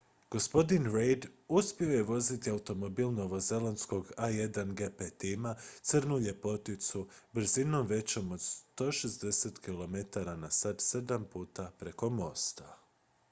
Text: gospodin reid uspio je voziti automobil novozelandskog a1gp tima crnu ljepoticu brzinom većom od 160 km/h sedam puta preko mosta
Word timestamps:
gospodin 0.33 0.85
reid 0.93 1.25
uspio 1.57 1.89
je 1.89 2.03
voziti 2.03 2.49
automobil 2.51 3.11
novozelandskog 3.11 4.09
a1gp 4.17 5.09
tima 5.17 5.55
crnu 5.81 6.17
ljepoticu 6.19 7.07
brzinom 7.33 7.87
većom 7.87 8.31
od 8.31 8.39
160 8.39 9.59
km/h 9.59 10.75
sedam 10.79 11.25
puta 11.33 11.71
preko 11.79 12.09
mosta 12.09 12.77